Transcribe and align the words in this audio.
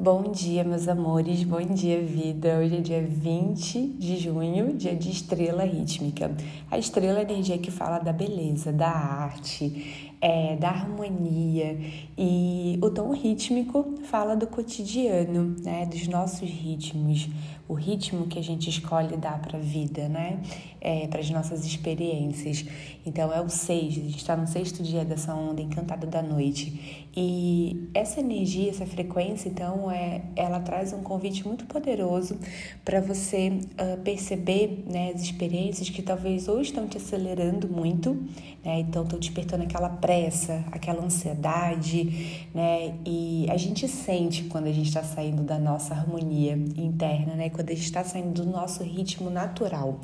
Bom 0.00 0.30
dia, 0.30 0.62
meus 0.62 0.86
amores, 0.86 1.42
bom 1.42 1.60
dia, 1.60 2.00
vida. 2.00 2.60
Hoje 2.60 2.76
é 2.76 2.80
dia 2.80 3.02
20 3.02 3.96
de 3.98 4.16
junho, 4.16 4.76
dia 4.76 4.94
de 4.94 5.10
estrela 5.10 5.64
rítmica. 5.64 6.30
A 6.70 6.78
estrela 6.78 7.18
é 7.18 7.22
a 7.22 7.24
energia 7.24 7.58
que 7.58 7.68
fala 7.68 7.98
da 7.98 8.12
beleza, 8.12 8.72
da 8.72 8.88
arte, 8.88 10.14
é, 10.20 10.56
da 10.56 10.68
harmonia. 10.68 11.78
E 12.16 12.78
o 12.82 12.90
tom 12.90 13.12
rítmico 13.12 13.94
fala 14.04 14.34
do 14.34 14.46
cotidiano, 14.46 15.56
né? 15.62 15.86
Dos 15.86 16.08
nossos 16.08 16.48
ritmos, 16.48 17.28
o 17.68 17.74
ritmo 17.74 18.26
que 18.26 18.38
a 18.38 18.42
gente 18.42 18.68
escolhe 18.68 19.16
dar 19.16 19.40
para 19.40 19.58
a 19.58 19.60
vida, 19.60 20.08
né? 20.08 20.40
É, 20.80 21.06
para 21.06 21.20
as 21.20 21.30
nossas 21.30 21.64
experiências. 21.64 22.64
Então 23.04 23.32
é 23.32 23.40
o 23.40 23.48
seis, 23.48 23.96
a 23.96 24.00
gente 24.00 24.16
está 24.16 24.36
no 24.36 24.46
sexto 24.46 24.82
dia 24.82 25.04
dessa 25.04 25.34
onda 25.34 25.60
encantada 25.60 26.06
da 26.06 26.22
noite. 26.22 27.08
E 27.16 27.88
essa 27.94 28.20
energia, 28.20 28.70
essa 28.70 28.86
frequência, 28.86 29.48
então, 29.48 29.90
é, 29.90 30.22
ela 30.36 30.60
traz 30.60 30.92
um 30.92 31.02
convite 31.02 31.46
muito 31.46 31.66
poderoso 31.66 32.38
para 32.84 33.00
você 33.00 33.48
uh, 33.48 34.00
perceber 34.02 34.84
né, 34.86 35.12
as 35.14 35.22
experiências 35.22 35.90
que 35.90 36.00
talvez 36.00 36.46
hoje 36.46 36.70
estão 36.70 36.86
te 36.86 36.96
acelerando 36.96 37.68
muito, 37.68 38.14
né? 38.64 38.80
Então 38.80 39.02
estão 39.02 39.18
despertando 39.18 39.64
aquela 39.64 39.88
pressa, 40.08 40.64
aquela 40.72 41.04
ansiedade, 41.04 42.48
né? 42.54 42.94
E 43.04 43.46
a 43.50 43.58
gente 43.58 43.86
sente 43.86 44.44
quando 44.44 44.66
a 44.66 44.72
gente 44.72 44.88
está 44.88 45.02
saindo 45.02 45.42
da 45.42 45.58
nossa 45.58 45.92
harmonia 45.92 46.54
interna, 46.54 47.34
né? 47.34 47.50
Quando 47.50 47.68
a 47.68 47.74
gente 47.74 47.84
está 47.84 48.02
saindo 48.02 48.42
do 48.42 48.50
nosso 48.50 48.82
ritmo 48.82 49.28
natural. 49.28 50.00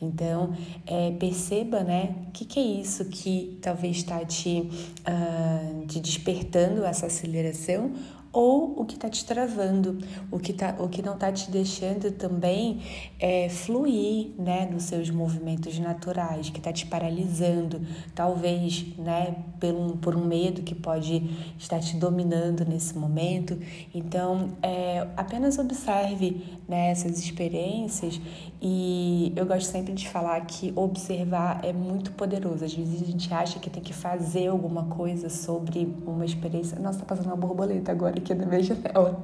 Então, 0.00 0.54
é, 0.86 1.10
perceba, 1.12 1.82
né? 1.82 2.14
O 2.28 2.32
que, 2.32 2.44
que 2.44 2.60
é 2.60 2.62
isso 2.62 3.06
que 3.06 3.58
talvez 3.62 3.96
está 3.96 4.22
te, 4.26 4.68
uh, 5.08 5.86
te 5.86 6.00
despertando 6.00 6.84
essa 6.84 7.06
aceleração 7.06 7.94
ou 8.36 8.78
o 8.78 8.84
que 8.84 8.96
está 8.96 9.08
te 9.08 9.24
travando, 9.24 9.96
o 10.30 10.38
que, 10.38 10.52
tá, 10.52 10.76
o 10.78 10.90
que 10.90 11.00
não 11.00 11.14
está 11.14 11.32
te 11.32 11.50
deixando 11.50 12.12
também 12.12 12.82
é, 13.18 13.48
fluir 13.48 14.32
né, 14.38 14.68
nos 14.70 14.82
seus 14.82 15.08
movimentos 15.08 15.78
naturais, 15.78 16.50
que 16.50 16.58
está 16.58 16.70
te 16.70 16.84
paralisando, 16.84 17.80
talvez 18.14 18.84
né, 18.98 19.34
por, 19.58 19.74
um, 19.74 19.96
por 19.96 20.14
um 20.14 20.26
medo 20.26 20.60
que 20.60 20.74
pode 20.74 21.22
estar 21.58 21.80
te 21.80 21.96
dominando 21.96 22.62
nesse 22.66 22.98
momento. 22.98 23.58
Então, 23.94 24.50
é, 24.62 25.08
apenas 25.16 25.58
observe 25.58 26.44
né, 26.68 26.90
essas 26.90 27.18
experiências 27.18 28.20
e 28.60 29.32
eu 29.34 29.46
gosto 29.46 29.70
sempre 29.70 29.94
de 29.94 30.08
falar 30.08 30.40
que 30.44 30.72
observar 30.76 31.64
é 31.64 31.72
muito 31.72 32.12
poderoso. 32.12 32.64
Às 32.64 32.74
vezes 32.74 33.00
a 33.00 33.06
gente 33.06 33.32
acha 33.32 33.58
que 33.58 33.70
tem 33.70 33.82
que 33.82 33.94
fazer 33.94 34.48
alguma 34.48 34.84
coisa 34.84 35.30
sobre 35.30 35.94
uma 36.06 36.24
experiência. 36.24 36.78
Nossa, 36.78 36.98
tá 36.98 37.04
passando 37.06 37.26
uma 37.26 37.36
borboleta 37.36 37.92
agora 37.92 38.20
aqui 38.26 38.34
na 38.34 38.46
minha 38.46 38.62
janela 38.62 39.22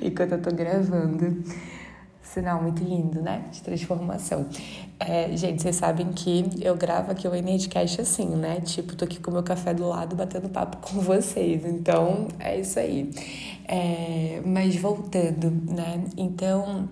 enquanto 0.00 0.32
eu 0.32 0.42
tô 0.42 0.54
gravando. 0.54 1.42
Sinal 2.22 2.62
muito 2.62 2.82
lindo, 2.82 3.20
né? 3.20 3.44
De 3.52 3.62
transformação. 3.62 4.48
É, 4.98 5.36
gente, 5.36 5.62
vocês 5.62 5.76
sabem 5.76 6.12
que 6.12 6.44
eu 6.60 6.74
gravo 6.74 7.12
aqui 7.12 7.28
o 7.28 7.34
Energycast 7.34 8.00
assim, 8.00 8.26
né? 8.26 8.60
Tipo, 8.60 8.96
tô 8.96 9.04
aqui 9.04 9.20
com 9.20 9.30
o 9.30 9.34
meu 9.34 9.42
café 9.42 9.72
do 9.72 9.86
lado 9.86 10.16
batendo 10.16 10.48
papo 10.48 10.78
com 10.78 11.00
vocês. 11.00 11.64
Então, 11.64 12.26
é 12.40 12.58
isso 12.58 12.78
aí. 12.78 13.10
É, 13.68 14.40
mas 14.44 14.74
voltando, 14.74 15.50
né? 15.50 16.04
Então 16.16 16.88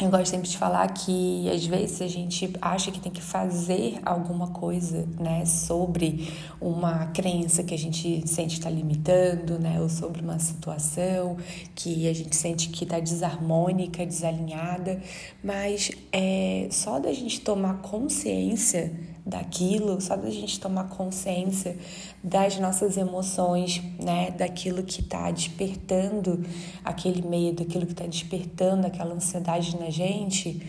eu 0.00 0.10
gosto 0.10 0.28
sempre 0.28 0.48
de 0.48 0.56
falar 0.56 0.86
que 0.94 1.50
às 1.50 1.66
vezes 1.66 2.00
a 2.00 2.06
gente 2.06 2.52
acha 2.62 2.92
que 2.92 3.00
tem 3.00 3.10
que 3.10 3.20
fazer 3.20 3.98
alguma 4.04 4.48
coisa, 4.48 5.08
né, 5.18 5.44
sobre 5.44 6.32
uma 6.60 7.06
crença 7.06 7.64
que 7.64 7.74
a 7.74 7.78
gente 7.78 8.22
sente 8.28 8.54
está 8.54 8.70
limitando, 8.70 9.58
né, 9.58 9.80
ou 9.80 9.88
sobre 9.88 10.20
uma 10.20 10.38
situação 10.38 11.36
que 11.74 12.08
a 12.08 12.14
gente 12.14 12.36
sente 12.36 12.68
que 12.68 12.84
está 12.84 13.00
desarmônica, 13.00 14.06
desalinhada, 14.06 15.02
mas 15.42 15.90
é 16.12 16.68
só 16.70 17.00
da 17.00 17.12
gente 17.12 17.40
tomar 17.40 17.78
consciência 17.82 18.92
daquilo, 19.28 20.00
só 20.00 20.16
da 20.16 20.30
gente 20.30 20.58
tomar 20.58 20.88
consciência 20.88 21.76
das 22.24 22.58
nossas 22.58 22.96
emoções, 22.96 23.82
né, 24.02 24.30
daquilo 24.30 24.82
que 24.82 25.02
está 25.02 25.30
despertando 25.30 26.44
aquele 26.82 27.20
medo, 27.22 27.62
aquilo 27.62 27.84
que 27.84 27.92
está 27.92 28.06
despertando 28.06 28.86
aquela 28.86 29.14
ansiedade 29.14 29.78
na 29.78 29.90
gente, 29.90 30.62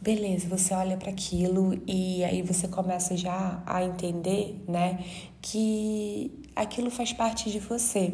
beleza, 0.00 0.48
você 0.48 0.74
olha 0.74 0.96
para 0.96 1.10
aquilo 1.10 1.80
e 1.86 2.24
aí 2.24 2.42
você 2.42 2.66
começa 2.66 3.16
já 3.16 3.62
a 3.64 3.84
entender, 3.84 4.60
né, 4.66 4.98
que 5.40 6.32
aquilo 6.56 6.90
faz 6.90 7.12
parte 7.12 7.50
de 7.50 7.60
você, 7.60 8.12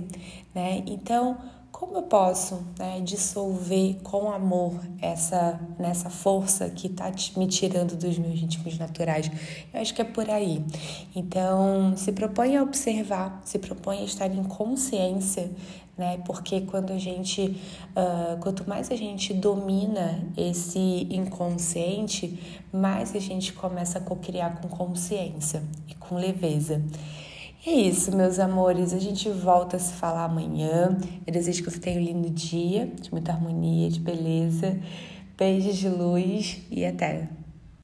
né? 0.54 0.82
Então, 0.86 1.38
como 1.78 1.96
eu 1.96 2.02
posso 2.02 2.66
né, 2.76 3.00
dissolver 3.00 3.98
com 4.02 4.32
amor 4.32 4.74
essa 5.00 5.60
nessa 5.78 6.10
força 6.10 6.68
que 6.68 6.88
está 6.88 7.08
me 7.36 7.46
tirando 7.46 7.94
dos 7.94 8.18
meus 8.18 8.34
ritmos 8.34 8.76
naturais? 8.76 9.30
Eu 9.72 9.80
acho 9.80 9.94
que 9.94 10.02
é 10.02 10.04
por 10.04 10.28
aí. 10.28 10.64
Então, 11.14 11.96
se 11.96 12.10
propõe 12.10 12.56
a 12.56 12.64
observar, 12.64 13.40
se 13.44 13.60
propõe 13.60 13.98
a 14.00 14.04
estar 14.04 14.26
em 14.26 14.42
consciência, 14.42 15.52
né? 15.96 16.20
Porque 16.26 16.62
quando 16.62 16.92
a 16.92 16.98
gente, 16.98 17.42
uh, 17.42 18.36
quanto 18.40 18.68
mais 18.68 18.90
a 18.90 18.96
gente 18.96 19.32
domina 19.32 20.26
esse 20.36 21.06
inconsciente, 21.08 22.66
mais 22.72 23.14
a 23.14 23.20
gente 23.20 23.52
começa 23.52 23.98
a 23.98 24.00
cocriar 24.00 24.60
com 24.60 24.66
consciência 24.66 25.62
e 25.86 25.94
com 25.94 26.16
leveza. 26.16 26.82
É 27.66 27.70
isso, 27.70 28.14
meus 28.16 28.38
amores. 28.38 28.92
A 28.92 28.98
gente 28.98 29.28
volta 29.30 29.76
a 29.76 29.80
se 29.80 29.92
falar 29.94 30.24
amanhã. 30.24 30.96
Eu 31.26 31.32
desejo 31.32 31.62
que 31.62 31.70
você 31.70 31.78
tenha 31.78 32.00
um 32.00 32.04
lindo 32.04 32.30
dia, 32.30 32.86
de 33.00 33.10
muita 33.10 33.32
harmonia, 33.32 33.90
de 33.90 34.00
beleza. 34.00 34.78
Beijos 35.36 35.76
de 35.76 35.88
luz 35.88 36.62
e 36.70 36.84
até! 36.84 37.28